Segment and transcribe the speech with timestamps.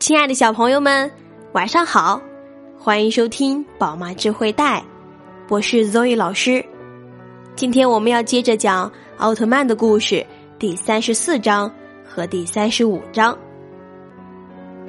[0.00, 1.10] 亲爱的小朋友们，
[1.52, 2.18] 晚上好！
[2.78, 4.82] 欢迎收听宝妈智慧带，
[5.50, 6.64] 我是 Zoe 老师。
[7.56, 10.24] 今天我们要接着讲奥特曼的故事，
[10.58, 11.70] 第三十四章
[12.06, 13.36] 和第三十五章。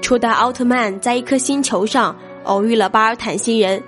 [0.00, 3.82] 初代奥特曼在一颗星球上偶遇了巴尔坦星人，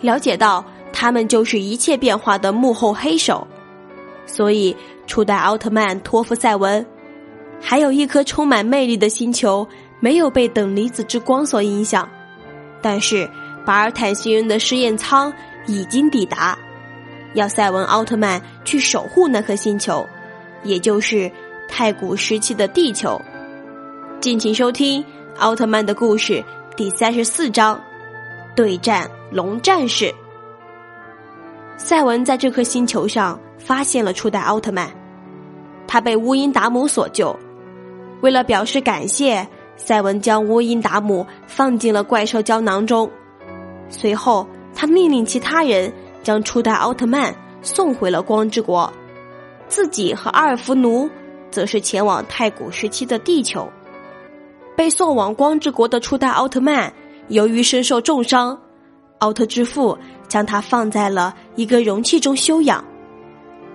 [0.00, 3.46] 了解到他们就是一切变化的幕后黑手，
[4.26, 4.74] 所以
[5.06, 6.84] 初代奥特曼托夫赛文
[7.60, 9.66] 还有一颗充满魅力的星球。
[10.00, 12.08] 没有被等离子之光所影响，
[12.80, 13.28] 但是
[13.66, 15.32] 巴尔坦星人的试验舱
[15.66, 16.56] 已经抵达，
[17.34, 20.06] 要赛文奥特曼去守护那颗星球，
[20.62, 21.28] 也就是
[21.68, 23.20] 太古时期的地球。
[24.20, 25.02] 敬请收听
[25.36, 26.34] 《奥特曼的故事》
[26.76, 27.82] 第三十四章：
[28.54, 30.14] 对战龙战士。
[31.76, 34.88] 赛文在这颗星球上发现了初代奥特曼，
[35.88, 37.36] 他被乌因达姆所救，
[38.20, 39.46] 为了表示感谢。
[39.80, 43.08] 赛文将乌因达姆放进了怪兽胶囊中，
[43.88, 48.92] 随后他命令其他人将初代奥特曼送回了光之国，
[49.68, 51.08] 自己和阿尔弗奴
[51.48, 53.70] 则是前往太古时期的地球。
[54.76, 56.92] 被送往光之国的初代奥特曼，
[57.28, 58.60] 由于身受重伤，
[59.20, 62.84] 奥特之父将他放在了一个容器中休养。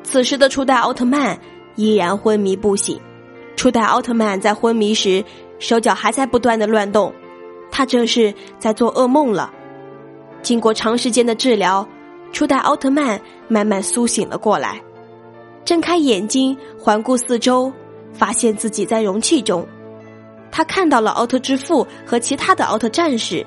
[0.04, 1.40] 此时的初代奥特曼
[1.78, 3.00] 依然昏迷不醒。
[3.56, 5.24] 初代奥特曼在昏迷时。
[5.60, 7.14] 手脚还在不断的乱动，
[7.72, 9.50] 他这是在做噩梦了。
[10.42, 11.88] 经过长时间的治疗，
[12.34, 14.82] 初代奥特曼慢慢苏醒了过来，
[15.64, 17.72] 睁开眼睛环顾四周，
[18.12, 19.66] 发现自己在容器中。
[20.52, 23.46] 他看到了奥特之父和其他的奥特战士，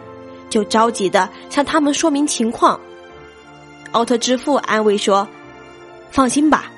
[0.48, 2.80] 就着急的向他们说明情况。
[3.92, 5.28] 奥特之父安慰说
[6.10, 6.72] ：“放心吧，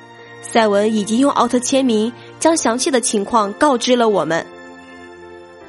[0.51, 4.45] 赛文已经用奥特签名将详细的情况告知了我们。”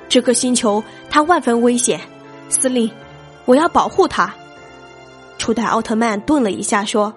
[0.10, 2.02] 这颗星球，它万分危险，
[2.50, 2.90] 司令，
[3.46, 4.34] 我要保护它。
[5.38, 7.14] 初代奥特曼顿了一下，说：“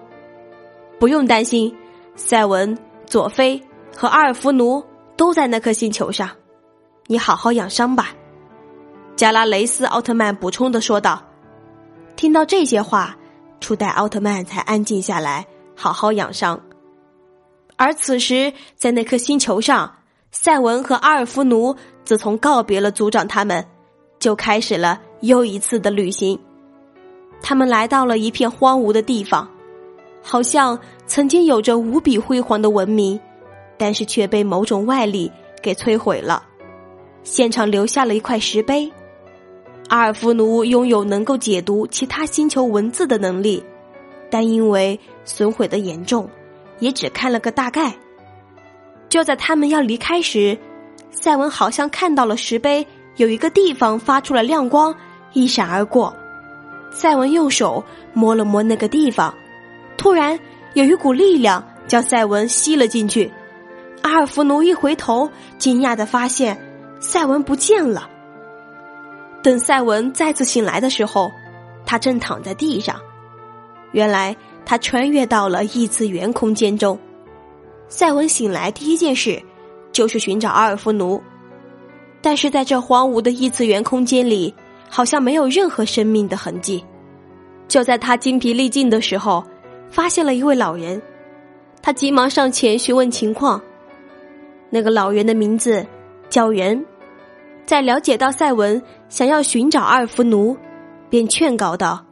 [0.99, 1.75] 不用担心，
[2.15, 2.77] 赛文、
[3.07, 3.59] 佐菲
[3.97, 4.83] 和阿尔弗奴
[5.17, 6.29] 都在那颗星球上，
[7.07, 8.13] 你好好养伤吧。”
[9.15, 11.21] 加拉雷斯奥特曼补充的说道。
[12.15, 13.17] 听到这些话，
[13.59, 15.45] 初代奥特曼才安静下来，
[15.75, 16.59] 好好养伤。
[17.83, 19.95] 而此时，在那颗星球上。
[20.31, 23.67] 赛文和阿尔弗奴自从告别了族长他们，
[24.19, 26.39] 就开始了又一次的旅行。
[27.41, 29.49] 他们来到了一片荒芜的地方，
[30.21, 33.19] 好像曾经有着无比辉煌的文明，
[33.77, 35.29] 但是却被某种外力
[35.61, 36.41] 给摧毁了。
[37.23, 38.89] 现场留下了一块石碑。
[39.89, 43.61] 阿尔弗奴拥有能够解读其他星球文字的能力，
[44.31, 46.29] 但因为损毁的严重，
[46.79, 47.93] 也只看了个大概。
[49.09, 50.57] 就在他们要离开时，
[51.11, 54.95] 赛文好像看到了石碑有一个地方发出了亮光，
[55.33, 56.15] 一闪而过。
[56.91, 59.33] 赛文用手摸了摸那个地方，
[59.97, 60.39] 突然
[60.73, 63.31] 有一股力量将赛文吸了进去。
[64.01, 66.59] 阿尔弗奴一回头，惊讶的发现
[66.99, 68.09] 赛文不见了。
[69.41, 71.31] 等赛文再次醒来的时候，
[71.85, 72.99] 他正躺在地上。
[73.91, 76.97] 原来他穿越到了异次元空间中。
[77.87, 79.41] 赛文醒来第一件事，
[79.91, 81.21] 就是寻找阿尔弗奴，
[82.21, 84.53] 但是在这荒芜的异次元空间里，
[84.89, 86.83] 好像没有任何生命的痕迹。
[87.67, 89.43] 就在他精疲力尽的时候，
[89.89, 91.01] 发现了一位老人，
[91.81, 93.61] 他急忙上前询问情况。
[94.69, 95.85] 那个老人的名字
[96.29, 96.83] 叫人，
[97.65, 100.57] 在了解到赛文想要寻找阿尔弗奴，
[101.09, 102.03] 便劝告道：“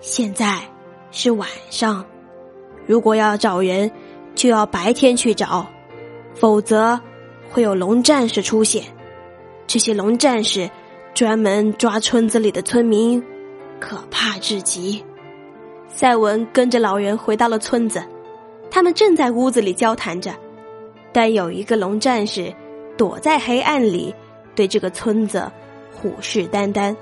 [0.00, 0.60] 现在
[1.10, 2.04] 是晚上，
[2.86, 3.90] 如果要找人。”
[4.36, 5.66] 就要白天去找，
[6.34, 6.98] 否则
[7.50, 8.84] 会有龙战士出现。
[9.66, 10.70] 这些龙战士
[11.12, 13.22] 专门抓村子里的村民，
[13.80, 15.04] 可怕至极。
[15.88, 18.02] 赛文跟着老人回到了村子，
[18.70, 20.32] 他们正在屋子里交谈着，
[21.12, 22.54] 但有一个龙战士
[22.96, 24.14] 躲在黑暗里，
[24.54, 25.50] 对这个村子
[25.92, 26.96] 虎视眈眈。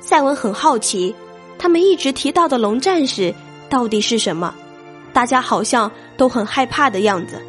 [0.00, 1.12] 赛文很好奇，
[1.58, 3.34] 他们一直提到的龙战士
[3.68, 4.54] 到底是什么？
[5.12, 7.40] 大家好像都很害怕的样子。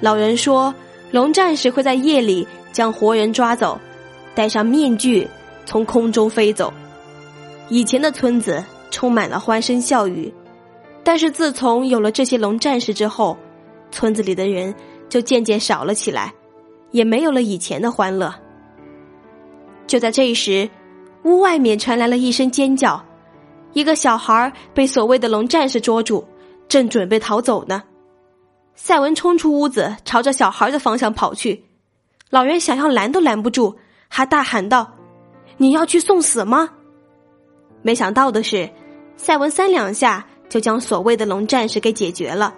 [0.00, 0.74] 老人说，
[1.10, 3.80] 龙战士会在夜里将活人抓走，
[4.34, 5.26] 戴上面具
[5.64, 6.72] 从空中飞走。
[7.68, 10.32] 以前的村子充满了欢声笑语，
[11.02, 13.36] 但是自从有了这些龙战士之后，
[13.90, 14.74] 村子里的人
[15.08, 16.34] 就渐渐少了起来，
[16.90, 18.34] 也没有了以前的欢乐。
[19.86, 20.68] 就在这时，
[21.26, 23.04] 屋外面传来了一声尖叫，
[23.72, 26.24] 一个小孩被所谓的龙战士捉住。
[26.68, 27.82] 正准备逃走呢，
[28.74, 31.64] 赛文冲出屋子，朝着小孩的方向跑去。
[32.28, 33.76] 老人想要拦都拦不住，
[34.08, 34.94] 还大喊道
[35.58, 36.70] ：“你要去送死吗？”
[37.82, 38.68] 没想到的是，
[39.16, 42.52] 赛文三两下就将所谓的龙战士给解决了，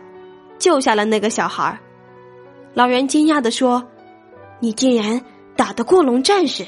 [0.59, 1.79] 救下了那个小孩
[2.73, 3.87] 老人惊讶的说
[4.61, 5.23] ：“你竟然
[5.55, 6.67] 打得过龙战士？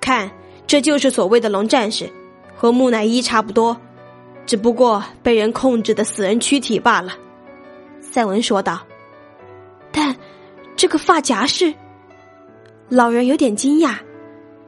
[0.00, 0.30] 看，
[0.70, 2.08] 这就是所谓的龙战士，
[2.54, 3.76] 和木乃伊差不多，
[4.46, 7.12] 只不过被人控制的死人躯体罢了。”
[8.00, 8.80] 赛文说道。
[9.90, 10.14] 但
[10.76, 11.74] 这个发夹是……
[12.88, 13.96] 老人有点惊讶，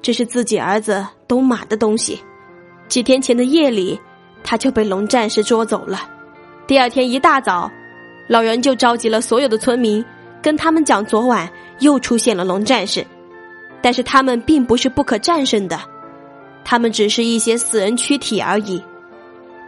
[0.01, 2.21] 这是自己儿子东马的东西。
[2.89, 3.97] 几天前的夜里，
[4.43, 6.11] 他就被龙战士捉走了。
[6.67, 7.71] 第二天一大早，
[8.27, 10.05] 老人就召集了所有的村民，
[10.43, 13.07] 跟他们讲昨晚又出现了龙战士，
[13.81, 15.79] 但是他们并不是不可战胜的，
[16.65, 18.83] 他们只是一些死人躯体而已。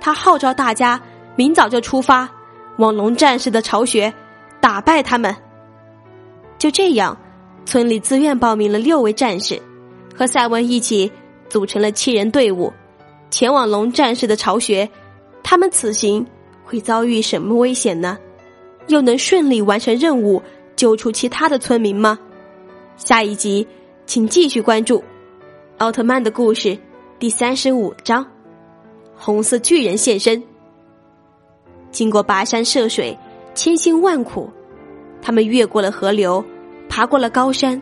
[0.01, 1.01] 他号召大家
[1.37, 2.29] 明早就出发，
[2.77, 4.13] 往龙战士的巢穴
[4.61, 5.35] 打败他们。
[6.59, 7.17] 就这样，
[7.65, 9.61] 村里自愿报名了六位战士，
[10.15, 11.11] 和赛文一起
[11.49, 12.73] 组成了七人队伍。
[13.31, 14.89] 前往龙战士的巢穴，
[15.43, 16.25] 他们此行
[16.65, 18.17] 会遭遇什么危险呢？
[18.87, 20.43] 又能顺利完成任务，
[20.77, 22.19] 救出其他的村民吗？
[22.97, 23.67] 下一集
[24.07, 24.99] 请继续关注
[25.79, 26.69] 《奥特曼的故事》
[27.19, 28.25] 第三十五章：
[29.17, 30.41] 红色巨人现身。
[31.91, 33.17] 经过跋山涉水、
[33.57, 34.49] 千辛万苦，
[35.21, 36.43] 他们越过了河流，
[36.89, 37.81] 爬过了高山，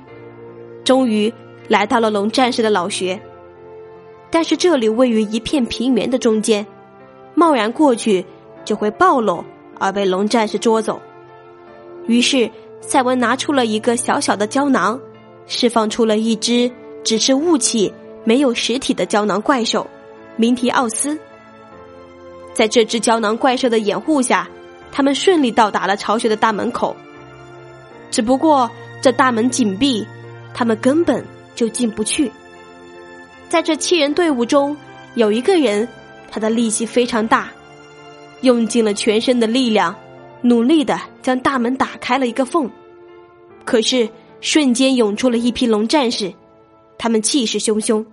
[0.83, 1.31] 终于
[1.69, 3.21] 来到了龙战士的老穴。
[4.31, 6.67] 但是这里位于一片平原的中间，
[7.35, 8.25] 贸然过去
[8.65, 9.45] 就会暴露
[9.79, 10.99] 而被龙战士捉走。
[12.07, 12.51] 于是
[12.81, 14.99] 赛文拿出了一个小小的胶囊，
[15.47, 16.73] 释放出了一只
[17.05, 17.93] 只是雾气、
[18.25, 19.87] 没有实体的胶囊怪兽——
[20.37, 21.19] 明提奥斯。
[22.55, 24.49] 在这只胶囊怪兽的掩护下，
[24.91, 26.95] 他们顺利到达了巢穴的大门口。
[28.11, 28.71] 只不过
[29.01, 30.07] 这大门紧闭，
[30.53, 32.31] 他们根本就进不去。
[33.49, 34.77] 在这七人队伍中，
[35.15, 35.89] 有一个人，
[36.31, 37.51] 他的力气非常大，
[38.43, 39.95] 用尽了全身的力量，
[40.43, 42.71] 努力的将大门打开了一个缝。
[43.65, 44.09] 可是
[44.41, 46.33] 瞬间涌出了一批龙战士，
[46.99, 48.05] 他们气势汹汹。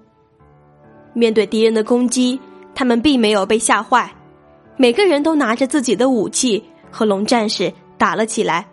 [1.14, 2.40] 面对敌人的攻击，
[2.74, 4.14] 他们并没有被吓坏，
[4.78, 8.68] 每个人都拿着自己的武器和龙战士打了起来。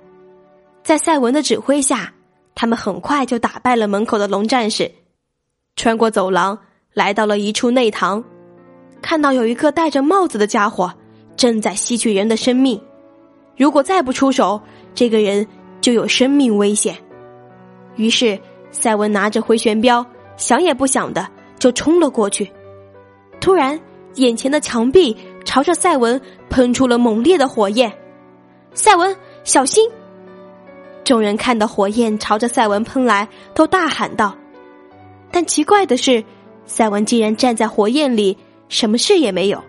[0.82, 2.12] 在赛文的指挥下，
[2.54, 4.90] 他们很快就打败了门口的龙战士。
[5.74, 6.58] 穿过走廊，
[6.94, 8.22] 来到了一处内堂，
[9.02, 10.92] 看到有一个戴着帽子的家伙
[11.36, 12.80] 正在吸取人的生命。
[13.56, 14.60] 如果再不出手，
[14.94, 15.46] 这个人
[15.80, 16.96] 就有生命危险。
[17.96, 18.38] 于是
[18.76, 20.05] 赛文拿着回旋镖，
[20.37, 21.26] 想也不想的
[21.58, 22.52] 就冲了过去。
[23.40, 23.81] 突然，
[24.17, 26.20] 眼前的墙壁朝着赛文
[26.50, 27.90] 喷出了猛烈的火焰。
[28.75, 29.90] 赛文，小心！
[31.05, 34.37] 众人看到火焰朝着赛文喷来，都大喊道。
[35.31, 36.23] 但奇怪的是，
[36.67, 38.37] 赛文竟然站在火焰里，
[38.69, 39.62] 什么事也没有。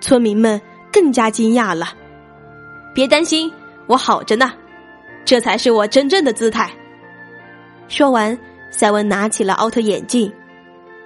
[0.00, 0.60] 村民们
[0.92, 1.94] 更加惊讶了。
[2.94, 3.50] 别担心，
[3.86, 4.52] 我好着呢，
[5.24, 6.70] 这才是我真正的姿态。
[7.88, 8.38] 说完，
[8.70, 10.32] 赛文拿起了奥特眼镜。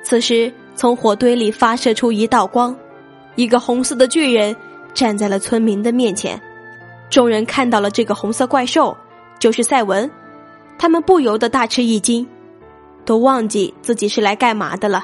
[0.02, 2.74] 此时，从火堆里发射出一道光，
[3.34, 4.54] 一个红色的巨人
[4.94, 6.40] 站在了村民的面前。
[7.10, 8.96] 众人看到了这个红色怪兽，
[9.38, 10.10] 就是赛文，
[10.78, 12.26] 他们不由得大吃一惊。
[13.04, 15.02] 都忘记自己是来干嘛的了，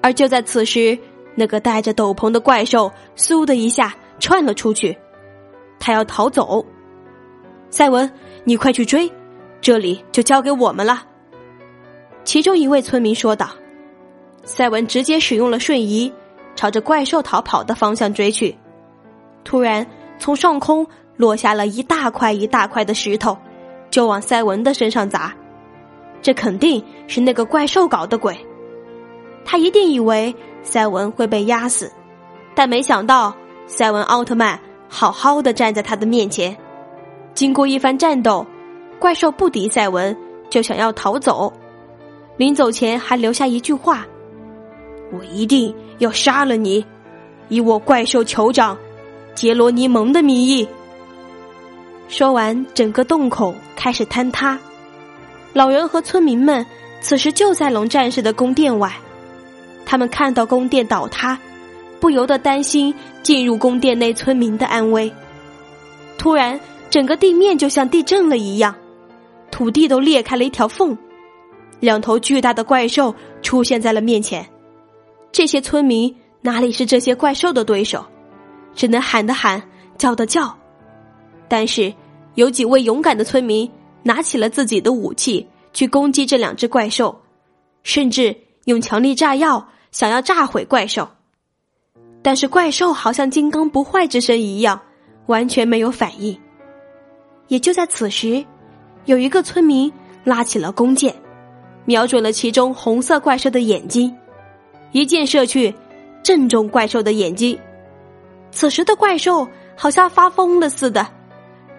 [0.00, 0.96] 而就在此时，
[1.34, 4.96] 那个戴着斗篷的怪兽嗖的一下窜了出去，
[5.80, 6.64] 他要逃走。
[7.68, 8.08] 赛文，
[8.44, 9.10] 你快去追，
[9.60, 11.04] 这里就交给我们了。
[12.24, 13.50] 其中一位村民说道。
[14.42, 16.10] 赛文直接使用了瞬移，
[16.56, 18.56] 朝着怪兽逃跑的方向追去。
[19.44, 19.86] 突然，
[20.18, 20.86] 从上空
[21.16, 23.36] 落下了一大块一大块的石头，
[23.90, 25.34] 就往赛文的身上砸。
[26.22, 28.34] 这肯定是那个怪兽搞的鬼，
[29.44, 31.92] 他一定以为赛文会被压死，
[32.54, 33.34] 但没想到
[33.66, 36.56] 赛文奥特曼好好的站在他的面前。
[37.34, 38.46] 经过一番战斗，
[39.00, 40.14] 怪兽不敌赛文，
[40.50, 41.50] 就想要逃走。
[42.36, 44.06] 临走前还留下一句话
[45.10, 46.84] ：“我一定要杀了你，
[47.48, 48.76] 以我怪兽酋长
[49.34, 50.68] 杰罗尼蒙的名义。”
[52.08, 54.58] 说完，整个洞口开始坍塌。
[55.54, 56.64] 老人和村民们
[57.00, 58.94] 此时就在龙战士的宫殿外，
[59.86, 61.38] 他们看到宫殿倒塌，
[62.00, 65.10] 不由得担心进入宫殿内村民的安危。
[66.18, 68.74] 突然，整个地面就像地震了一样，
[69.60, 70.96] 土地都裂开了一条缝，
[71.80, 74.48] 两头巨大的怪兽出现在了面前。
[75.32, 78.02] 这些村民哪里是这些怪兽的对手，
[78.74, 79.62] 只能喊的喊，
[79.98, 80.58] 叫的叫。
[81.46, 81.92] 但是，
[82.36, 83.70] 有几位勇敢的村民。
[84.02, 87.20] 拿起了自己的武器，去攻击这两只怪兽，
[87.82, 91.06] 甚至用强力炸药想要炸毁怪兽。
[92.22, 94.80] 但是怪兽好像金刚不坏之身一样，
[95.26, 96.40] 完全没有反应。
[97.48, 98.42] 也就在此时，
[99.04, 99.92] 有一个村民
[100.24, 101.14] 拉起了弓箭，
[101.84, 104.14] 瞄准了其中红色怪兽的眼睛，
[104.92, 105.74] 一箭射去，
[106.22, 107.58] 正中怪兽的眼睛。
[108.50, 111.06] 此时的怪兽好像发疯了似的，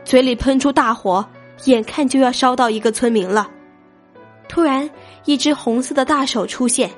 [0.04, 1.26] 嘴里喷出大火，
[1.66, 3.50] 眼看就要烧到一个村民了。
[4.48, 4.90] 突然，
[5.26, 6.90] 一只红色的大手出现，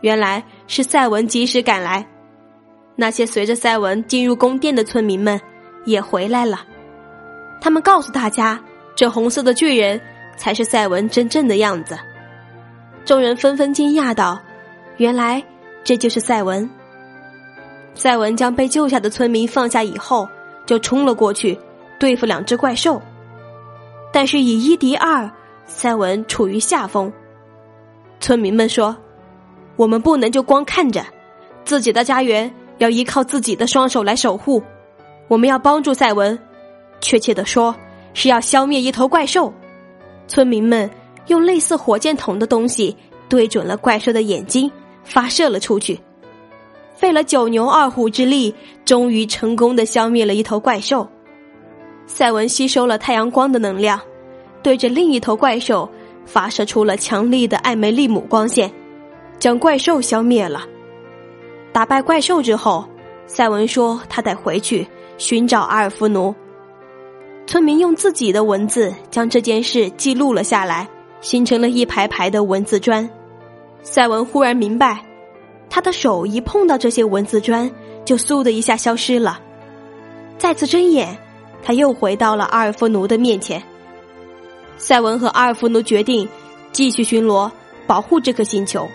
[0.00, 2.06] 原来是赛文及时赶来。
[2.96, 5.40] 那些随着赛文进入宫殿的村民们
[5.86, 6.60] 也回来了，
[7.60, 8.62] 他们告诉大家，
[8.94, 10.00] 这红色的巨人
[10.36, 11.98] 才是赛文真正的样子。
[13.04, 14.40] 众人纷纷惊讶道
[14.98, 15.42] ：“原来
[15.82, 16.68] 这就是赛文。”
[17.94, 20.28] 赛文将被救下的村民放下以后，
[20.66, 21.58] 就冲了过去
[21.98, 23.00] 对付两只怪兽。
[24.12, 25.30] 但是以一敌二，
[25.66, 27.12] 赛文处于下风。
[28.20, 28.96] 村民们说
[29.76, 31.04] ：“我们不能就光看着，
[31.64, 34.62] 自己的家园要依靠自己的双手来守护。
[35.26, 36.38] 我们要帮助赛文，
[37.00, 37.74] 确切的说
[38.14, 39.52] 是要消灭一头怪兽。”
[40.26, 40.88] 村民们
[41.26, 42.96] 用类似火箭筒的东西
[43.28, 44.70] 对准了怪兽的眼睛，
[45.02, 45.98] 发射了出去。
[46.94, 51.08] 费了九牛二虎之力，终于成功的消灭了一头怪兽。
[52.06, 53.98] 赛文吸收了太阳光的能量，
[54.62, 55.88] 对着另一头怪兽
[56.26, 58.70] 发射出了强力的艾梅利姆光线，
[59.38, 60.64] 将怪兽消灭了。
[61.72, 62.84] 打败怪兽之后，
[63.26, 64.86] 赛文说他得回去
[65.18, 66.34] 寻找阿尔夫奴。
[67.50, 70.88] 村民用自己的文字将这件事记录了下来，
[71.20, 73.10] 形成了一排排的文字砖。
[73.82, 75.04] 赛文忽然明白。
[75.68, 77.68] 他的手一碰到这些文字砖，
[78.04, 79.40] 就嗖的一下消失了。
[80.38, 81.18] 再次睁眼，
[81.60, 83.60] 他又回到了阿尔夫奴的面前。
[84.76, 86.28] 赛文和阿尔夫奴决定
[86.70, 87.50] 继续巡逻，
[87.84, 88.88] 保护这颗星球。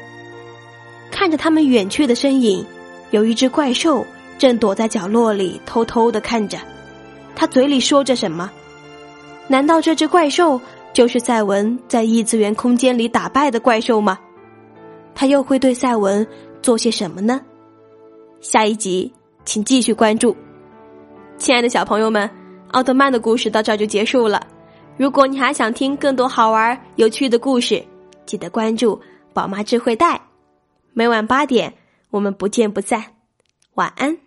[1.11, 2.65] 看着他们远去的身影，
[3.11, 4.05] 有一只怪兽
[4.37, 6.57] 正躲在角落里偷偷的看着。
[7.35, 8.49] 他嘴里说着什么？
[9.47, 10.59] 难道这只怪兽
[10.93, 14.17] 就是赛文在异次元空间里打败的怪兽吗？
[15.13, 16.25] 他又会对赛文？
[16.61, 17.41] 做些什么呢？
[18.41, 19.13] 下一集
[19.43, 20.35] 请继续关注。
[21.37, 22.29] 亲爱的小朋友们，
[22.71, 24.47] 奥特曼的故事到这就结束了。
[24.97, 27.83] 如果你还想听更多好玩有趣的故事，
[28.25, 28.99] 记得关注
[29.33, 30.19] 宝妈智慧带。
[30.93, 31.73] 每晚八点，
[32.09, 33.03] 我们不见不散。
[33.75, 34.24] 晚安。